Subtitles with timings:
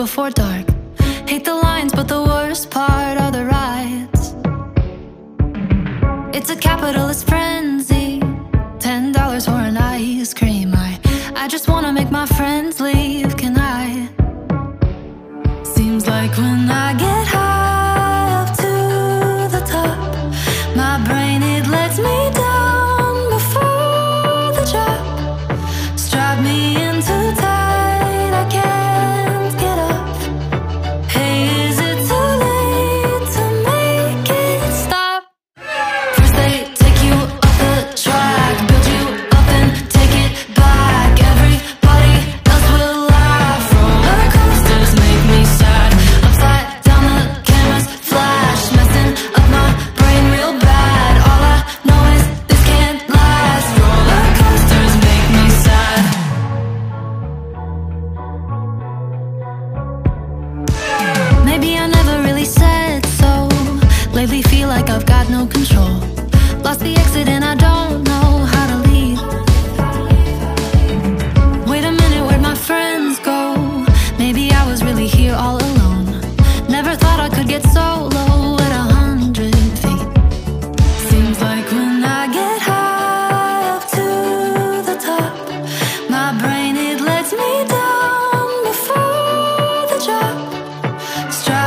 [0.00, 0.30] before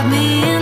[0.09, 0.52] me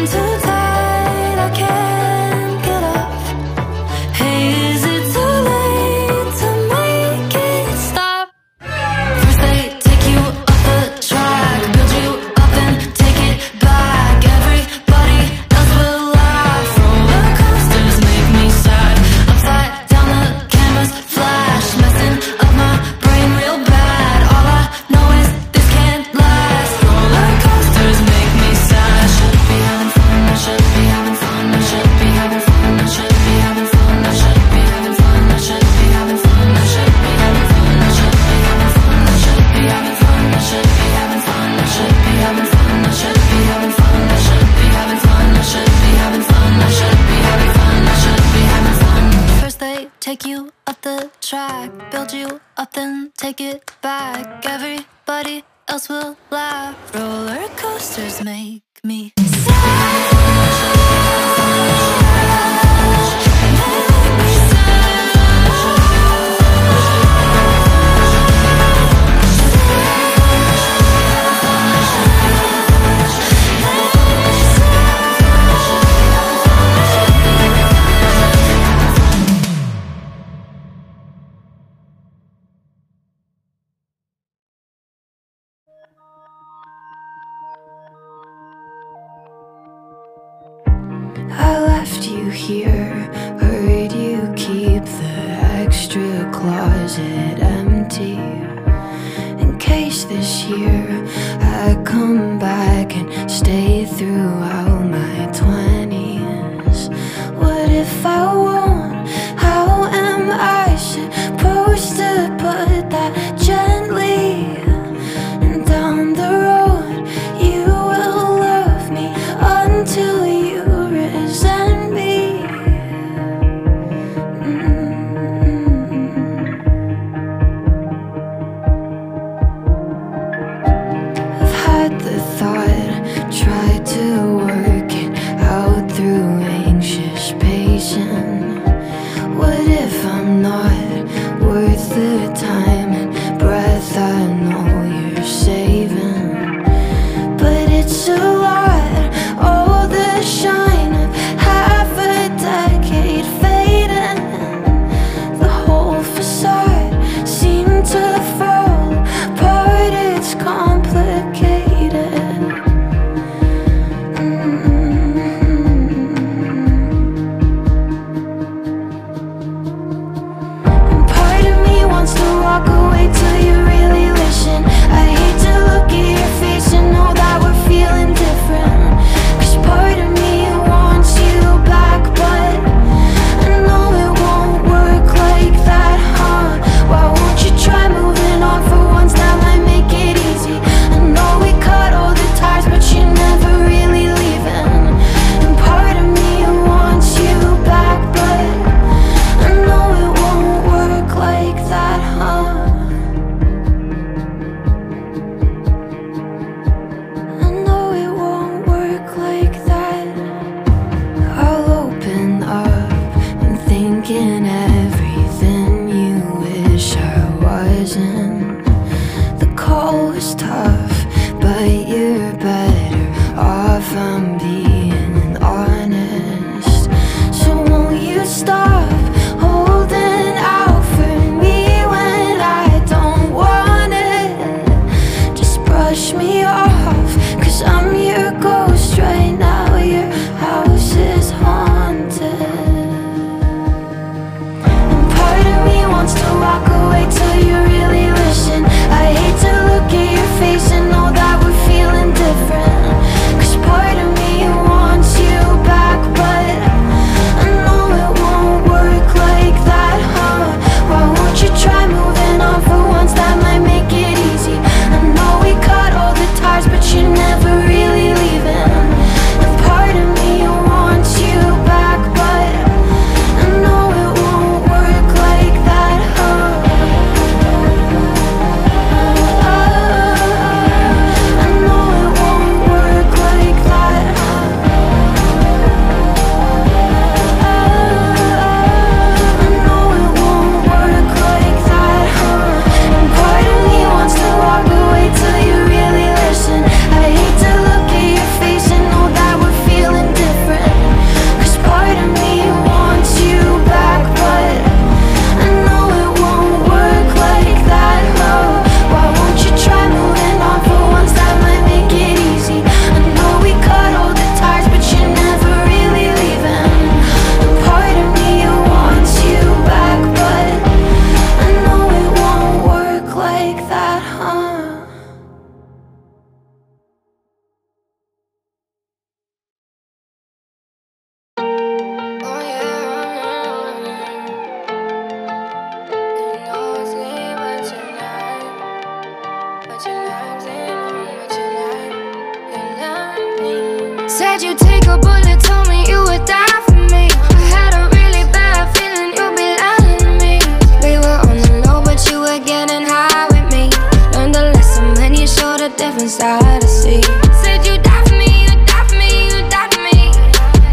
[344.41, 347.05] Why'd you take a bullet, told me you would die for me?
[347.13, 350.41] I had a really bad feeling you'd be lying to me.
[350.81, 353.69] We were on the low, but you were getting high with me.
[354.17, 357.03] Learned a lesson when you showed a different side to see.
[357.45, 360.09] Said you die for me, you die for me, you die for me.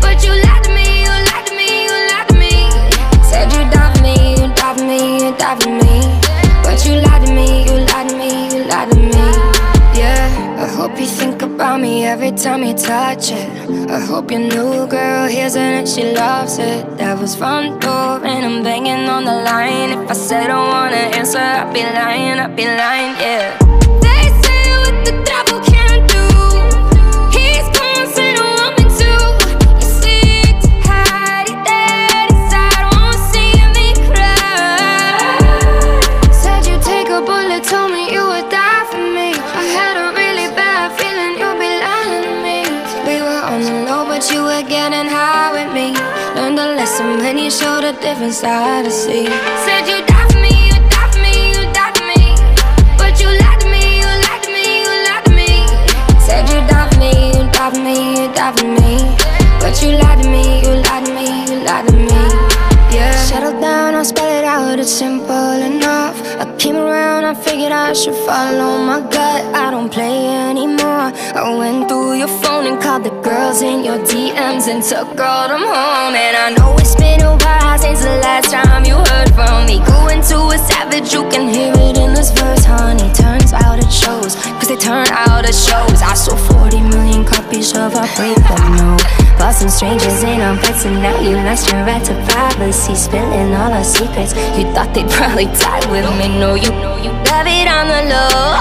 [0.01, 2.73] But you lied to me, you lied to me, you lied to me.
[3.21, 6.09] Said you die for me, you die for me, you die for me.
[6.65, 9.29] But you lied to me, you lied to me, you lied to me.
[9.93, 13.58] Yeah, I hope you think about me every time you touch it.
[13.91, 16.99] I hope your new girl hears it and she loves it.
[16.99, 20.05] That was front door and I'm banging on the line.
[20.05, 23.78] If I said I wanna answer, I'd be lying, I'd be lying, yeah.
[46.99, 49.27] Learned many showed a different side to see.
[49.65, 52.35] Said you die for me, you die for me, you die for me.
[52.99, 55.51] But you lied to me, you lied to me, you lied to me.
[56.27, 58.99] Said you die for me, you die for me, you die for me.
[59.61, 62.21] But you lied to me, you lied to me, you lied to me.
[62.91, 63.13] Yeah.
[63.13, 66.21] Settle down, I'll spell it out, it's simple enough.
[66.41, 69.45] I came around, I figured I should follow my gut.
[69.55, 71.13] I don't play anymore.
[71.39, 75.49] I went through your phone and called the girls in your DMs and took all
[75.49, 76.15] them home.
[76.17, 79.85] And I know it's been a while since the last time you heard from me.
[79.85, 83.13] Going to a savage, you can hear it in this verse, honey.
[83.13, 86.01] Turns out it shows, cause they turn out it shows.
[86.01, 89.28] I sold 40 million copies of our breakup, no.
[89.39, 92.95] Bought some strangers in on beds and now you lost your right to privacy.
[92.97, 94.35] Spilling all our secrets.
[94.59, 96.27] You thought they'd probably die with me.
[96.43, 98.59] No, you know you love it on the low.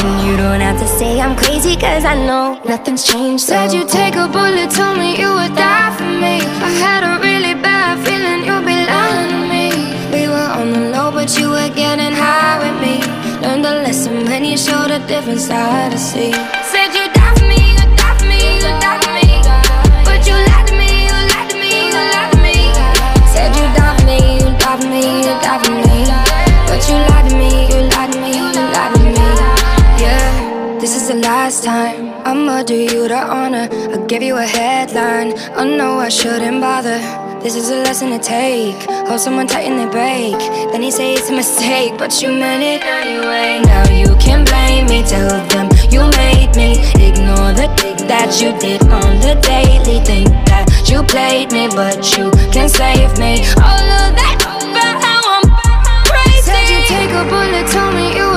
[0.00, 3.44] And you don't have to say I'm crazy, cause I know nothing's changed.
[3.44, 6.40] Said you'd take a bullet, told me you would die for me.
[6.40, 9.66] I had a really bad feeling you'd be lying to me.
[10.08, 12.94] We were on the low, but you were getting high with me.
[13.44, 16.32] Learned a lesson when you showed a different side to see.
[32.34, 33.68] I'ma do you the honor.
[33.92, 35.38] I'll give you a headline.
[35.54, 36.98] I know I shouldn't bother.
[37.40, 38.74] This is a lesson to take.
[39.06, 40.34] Hold someone tight and they break.
[40.72, 43.62] Then you say it's a mistake, but you meant it anyway.
[43.62, 46.82] Now you can blame me, tell them you made me.
[47.06, 50.02] Ignore the dick that you did on the daily.
[50.02, 53.46] Think that you played me, but you can save me.
[53.62, 54.42] All of that,
[54.74, 55.46] but how I'm
[56.10, 56.50] crazy.
[56.50, 58.33] Said you take a bullet, told me you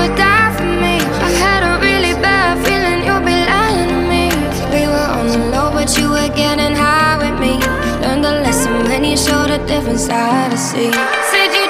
[9.96, 11.67] showed a different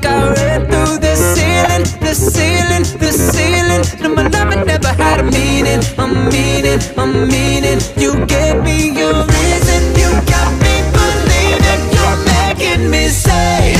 [0.00, 3.82] got ripped through the ceiling, the ceiling, the ceiling.
[4.02, 7.80] No, my love never had a meaning, a meaning, a meaning.
[7.96, 11.82] You gave me your reason, you got me believing.
[11.94, 13.77] You're making me say.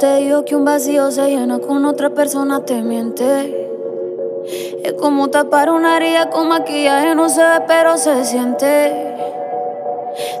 [0.00, 3.68] te digo que un vacío se llena con otra persona, te miente.
[4.82, 9.14] Es como tapar una herida con maquillaje, no se ve, pero se siente.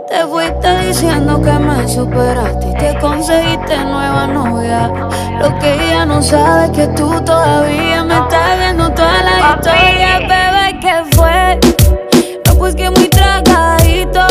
[0.08, 4.90] Te fuiste diciendo que me superaste y te conseguiste nueva novia.
[5.38, 10.20] Lo que ella no sabe es que tú todavía me estás viendo toda la historia,
[10.20, 11.60] bebé, que fue.
[12.46, 14.26] Lo pues que muy tragadito.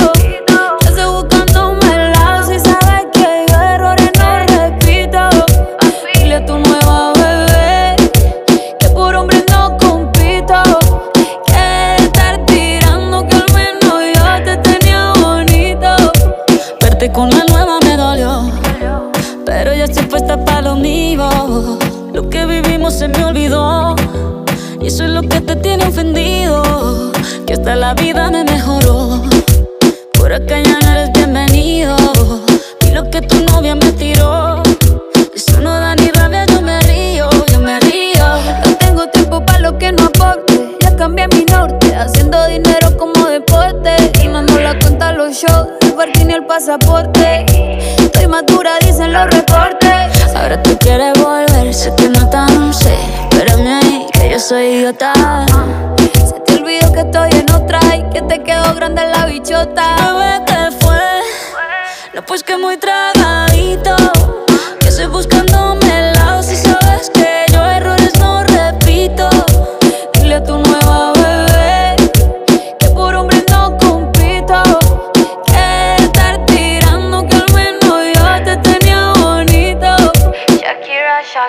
[46.69, 46.98] a boy.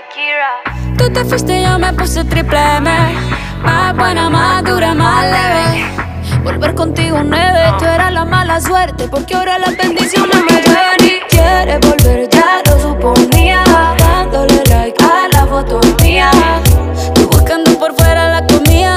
[0.00, 0.96] Shakira.
[0.96, 2.90] Tú te fuiste, yo me puse triple M.
[3.62, 5.84] Más buena, más dura, más leve.
[6.42, 9.08] Volver contigo nueve, tú eras la mala suerte.
[9.08, 13.62] Porque ahora las bendiciones me llueven y quieres volver, ya lo suponía.
[13.98, 16.30] Dándole like a la foto mía.
[17.14, 18.96] Tú buscando por fuera la comida.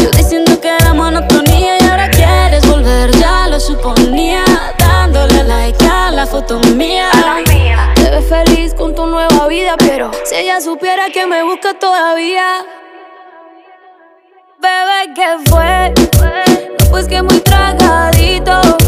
[0.00, 4.44] Yo diciendo que era monotonía y ahora quieres volver, ya lo suponía.
[4.78, 7.10] Dándole like a la foto mía.
[7.10, 11.42] A la mía ves feliz con tu nueva vida, pero si ella supiera que me
[11.42, 12.64] busca todavía.
[14.60, 15.92] Bebé, ¿qué fue?
[16.90, 18.83] Pues que muy tragadito.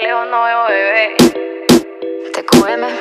[0.00, 1.16] lejos no veo bebé.
[2.32, 2.99] TQM.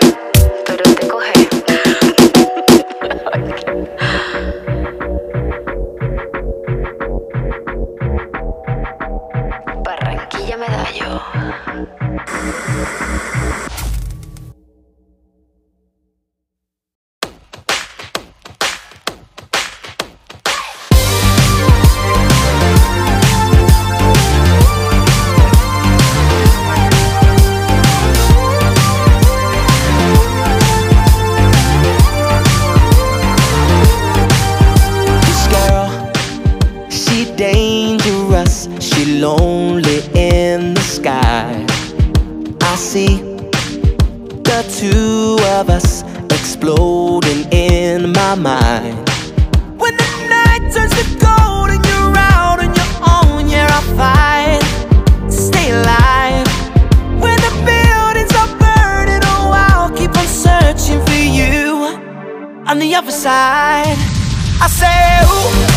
[65.21, 65.68] eu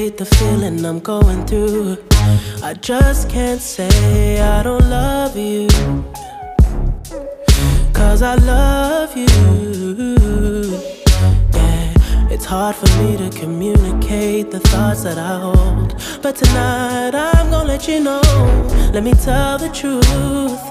[0.00, 1.98] articulate the feeling I'm going through.
[2.62, 5.68] I just can't say I don't love you.
[7.92, 9.26] Cause I love you.
[11.54, 11.94] Yeah,
[12.30, 15.94] it's hard for me to communicate the thoughts that I hold.
[16.22, 18.22] But tonight I'm gonna let you know.
[18.94, 20.62] Let me tell the truth.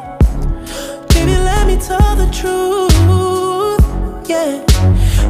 [1.10, 2.90] Baby, let me tell the truth.
[4.28, 4.64] Yeah,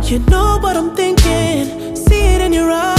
[0.03, 1.95] you know what I'm thinking.
[1.95, 2.98] See it in your eyes.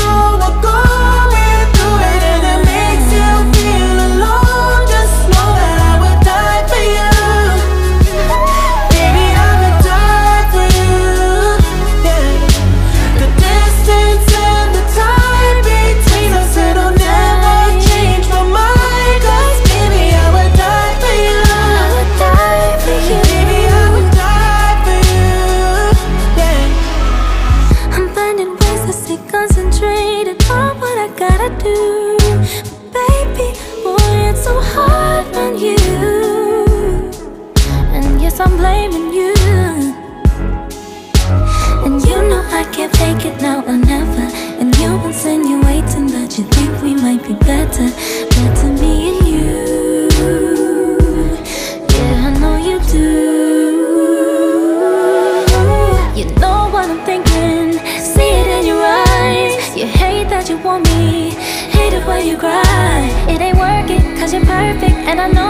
[65.11, 65.40] And I know.